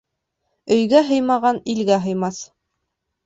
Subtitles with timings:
[0.75, 2.41] Өйгә һыймаған илгә һыймаҫ.